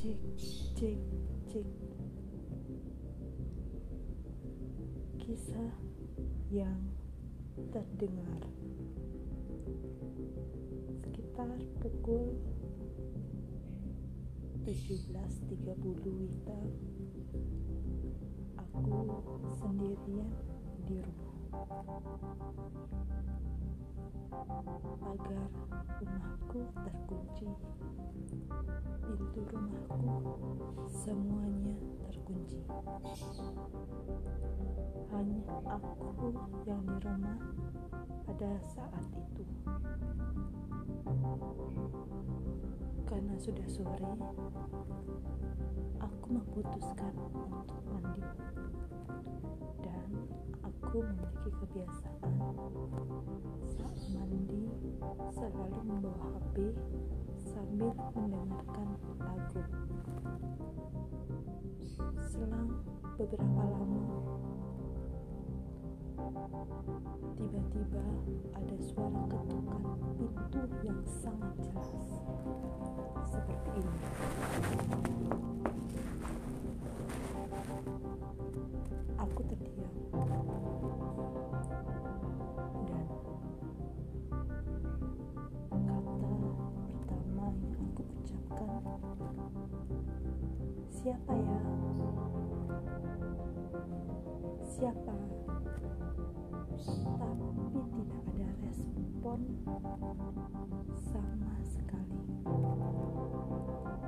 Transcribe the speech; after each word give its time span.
Cek, 0.00 0.16
cek, 0.80 1.00
cek. 1.52 1.68
Kisah 5.20 5.76
yang 6.48 6.88
terdengar 7.68 8.40
sekitar 11.04 11.52
pukul 11.84 12.32
17.30 14.64 15.68
Wita 16.16 16.60
aku 18.56 19.04
sendirian 19.60 20.32
di 20.88 20.96
rumah 21.04 21.36
agar 24.30 25.46
rumahku 25.98 26.60
terkunci. 26.86 27.48
Pintu 29.02 29.40
rumahku 29.50 30.14
semuanya 30.86 31.74
terkunci. 32.06 32.62
Hanya 35.10 35.40
aku 35.66 36.26
yang 36.62 36.82
di 36.86 36.96
rumah 37.02 37.38
pada 38.22 38.50
saat 38.70 39.06
itu. 39.18 39.44
Karena 43.10 43.34
sudah 43.34 43.66
sore 43.66 44.14
aku 45.98 46.26
memutuskan 46.30 47.14
untuk 47.18 47.82
mandi 47.90 48.22
aku 50.90 51.06
memiliki 51.06 51.50
kebiasaan. 51.54 52.34
Saat 53.62 53.94
mandi 54.10 54.74
selalu 55.30 55.78
membawa 55.86 56.34
HP 56.34 56.74
sambil 57.38 57.94
mendengarkan 58.18 58.98
lagu. 59.22 59.62
Selang 62.26 62.74
beberapa 63.14 63.62
lama 63.70 64.02
tiba-tiba 67.38 68.06
ada 68.58 68.76
suara 68.82 69.22
ketukan 69.30 69.82
pintu 70.18 70.62
yang 70.82 70.98
sangat 71.06 71.54
jelas. 71.70 72.18
Seperti 73.30 73.78
ini. 73.78 73.98
Aku 79.22 79.40
terdiam 79.46 79.79
siapa 91.00 91.32
ya? 91.32 91.60
Siapa? 94.68 95.16
Tapi 97.16 97.80
tidak 97.88 98.20
ada 98.28 98.48
respon 98.60 99.40
sama 101.00 101.56
sekali. 101.64 102.20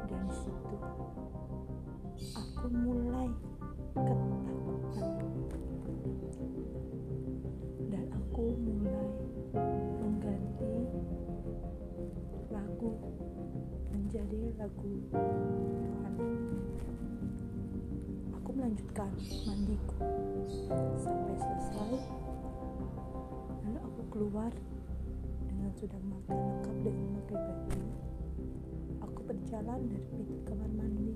Dan 0.04 0.24
situ 0.36 0.76
aku 2.36 2.66
mulai 2.68 3.28
ketakutan. 3.96 5.12
Dan 7.88 8.04
aku 8.12 8.44
mulai 8.60 9.08
mengganti 9.96 10.76
lagu 12.52 12.92
menjadi 13.96 14.40
lagu 14.60 14.92
aku 16.04 16.31
melanjutkan 18.62 19.10
mandiku. 19.42 19.98
Sampai 21.02 21.34
selesai 21.34 21.98
lalu 23.66 23.78
aku 23.82 24.02
keluar 24.14 24.54
dengan 25.50 25.74
sudah 25.74 25.98
makan 25.98 26.38
lengkap 26.38 26.76
dengan 26.86 27.02
memakai 27.10 27.36
baju. 27.42 27.82
Aku 29.02 29.20
berjalan 29.26 29.80
dari 29.90 30.06
pintu 30.14 30.34
kamar 30.46 30.70
mandi 30.78 31.10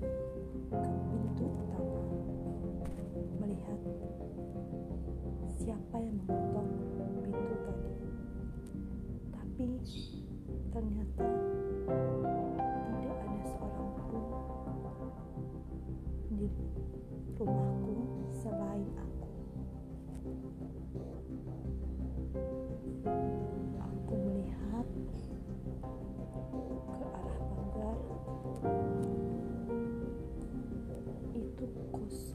ke 0.67 0.91
pintu 1.07 1.45
utama 1.47 1.96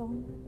kosong 0.02 0.41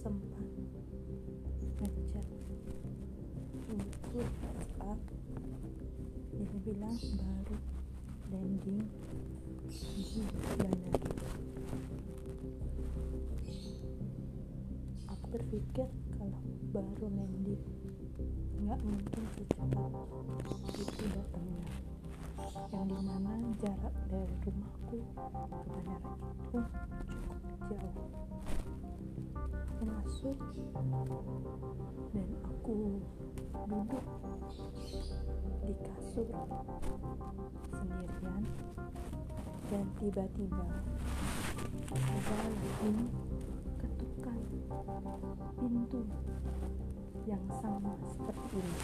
sempat 0.00 0.48
ngechat 1.76 2.26
ibuku 3.68 4.20
WhatsApp 4.40 5.00
dia 6.32 6.56
bilang 6.64 6.96
baru 7.20 7.56
landing 8.32 8.88
di 9.68 10.24
bandara 10.56 11.04
aku 15.12 15.24
berpikir 15.36 15.88
kalau 16.16 16.40
baru 16.72 17.06
landing 17.12 17.60
nggak 18.60 18.80
mungkin 18.80 19.22
secepat 19.36 19.92
itu 20.80 21.04
datangnya. 21.12 21.68
Yang 22.72 22.84
di 22.88 22.98
mana 23.04 23.32
jarak 23.60 23.94
dari 24.08 24.34
rumahku 24.48 24.96
ke 24.96 25.42
bandara 25.44 25.96
itu 26.24 26.58
cukup 27.04 27.40
jauh 27.68 28.59
masuk. 30.10 30.38
Dan 32.10 32.28
aku 32.42 32.98
duduk 33.70 34.06
di 35.62 35.74
kasur 35.86 36.26
sendirian. 37.70 38.42
Dan 39.70 39.86
tiba-tiba 40.02 40.66
ada 41.94 42.34
lagi 42.42 43.06
ketukan 43.78 44.42
pintu 45.62 46.02
yang 47.22 47.46
sama 47.62 47.94
seperti 48.10 48.58
ini. 48.58 48.82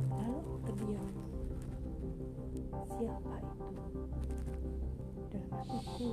Lalu 0.00 0.40
terdiam. 0.64 1.12
Siapa 2.96 3.36
itu? 3.44 3.68
Dalam 5.28 5.52
hatiku 5.60 6.08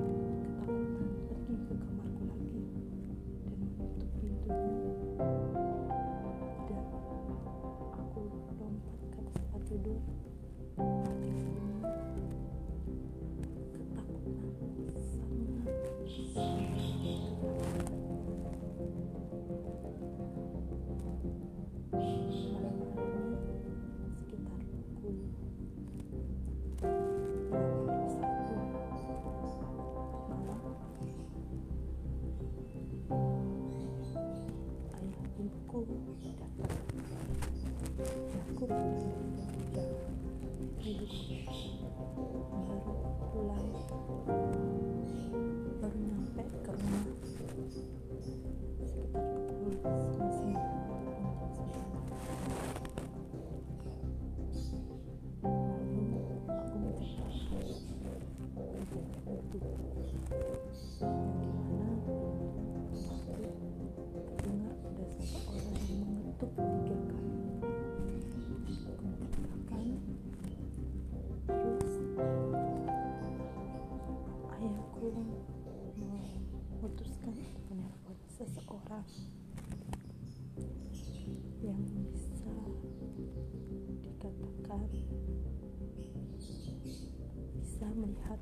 Melihat 87.96 88.36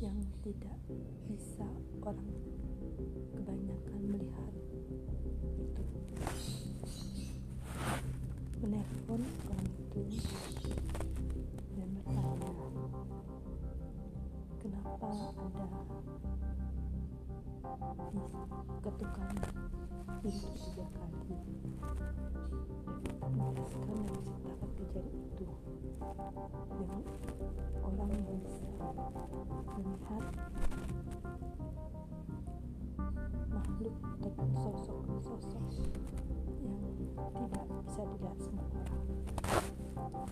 yang 0.00 0.16
tidak 0.40 0.78
bisa 1.28 1.68
orang 2.00 2.32
kebanyakan 3.36 4.00
melihat 4.08 4.52
itu 5.60 5.84
menelpon 8.64 9.22
orang 9.44 9.68
itu 9.76 10.02
dan 11.76 11.88
bertanya 12.00 12.52
kenapa 14.64 15.08
ada 15.36 15.68
ketukan 18.82 19.30
tiga 20.26 20.86
kali 20.98 21.22
dan 23.22 23.30
menjelaskan 23.38 23.86
dan 23.86 24.02
menceritakan 24.02 24.70
kejadian 24.74 25.22
itu. 25.30 25.46
Dengan 26.74 27.02
orang 27.86 28.10
yang 28.18 28.38
bisa 28.42 28.66
melihat 29.78 30.24
makhluk 33.46 33.94
ataupun 33.94 34.48
sosok-sosok 34.58 35.62
yang 36.66 36.82
tidak 36.98 37.66
bisa 37.86 38.02
dilihat 38.10 38.38
semua 38.42 38.66
orang. 38.74 39.06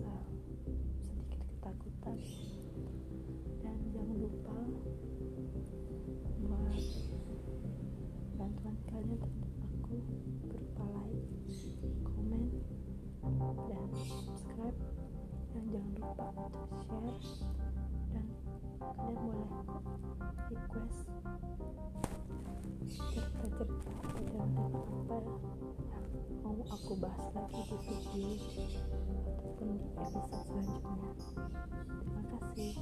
merasa 0.00 0.42
sedikit 1.02 1.40
ketakutan 1.46 2.18
dan 3.62 3.76
jangan 3.94 4.16
lupa 4.18 4.58
buat 6.42 6.84
bantuan 8.34 8.76
kalian 8.90 9.18
terhadap 9.22 9.58
aku 9.62 9.94
berupa 10.50 10.84
like, 10.90 11.22
komen, 12.02 12.42
dan 13.22 13.88
subscribe. 13.94 14.78
Dan 15.54 15.64
jangan 15.70 15.94
lupa 16.02 16.26
untuk 16.90 17.18
share 17.22 17.83
kalian 18.94 19.16
boleh 19.18 19.48
request 20.50 20.98
cerita-cerita 22.84 23.94
dan 24.30 24.50
apa 24.54 25.14
yang 25.14 25.26
mau 26.44 26.60
aku 26.68 26.92
bahas 27.00 27.32
lagi 27.34 27.62
di 27.66 27.78
video 27.82 28.82
ataupun 29.34 29.68
di 29.74 29.86
episode 29.98 30.44
selanjutnya 30.46 31.10
terima 31.98 32.22
kasih 32.38 32.74